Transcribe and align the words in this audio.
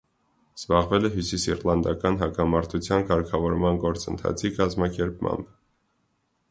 Զբաղվել 0.59 1.09
է 1.09 1.11
հյուսիսիռլանդական 1.15 2.17
հակամարտության 2.21 3.07
կարգավորման 3.11 3.79
գործընթացի 3.87 4.53
կազմակերպմամբ։ 4.59 5.55